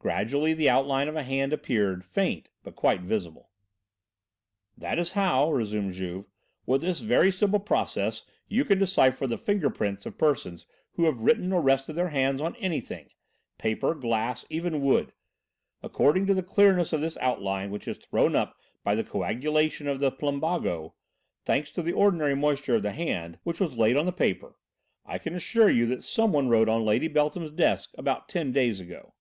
[0.00, 3.50] Gradually the outline of a hand appeared, faint, but quite visible.
[4.76, 6.28] "That is how," resumed Juve,
[6.66, 11.20] "with this very simple process, you can decipher the finger prints of persons who have
[11.20, 13.10] written or rested their hands on anything
[13.56, 15.12] paper, glass, even wood.
[15.82, 20.00] According to the clearness of this outline which is thrown up by the coagulation of
[20.00, 20.94] the plumbago
[21.44, 24.56] thanks to the ordinary moisture of the hand which was laid on the paper,
[25.04, 28.80] I can assure you that some one wrote on Lady Beltham's desk about ten days
[28.80, 29.14] ago."